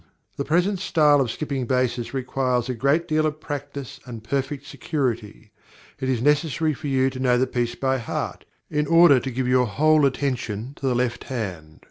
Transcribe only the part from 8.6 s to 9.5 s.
in order to give